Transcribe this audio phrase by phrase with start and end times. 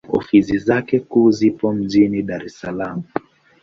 [0.09, 2.99] Ofisi zake kuu zipo mjini Dar es Salaam.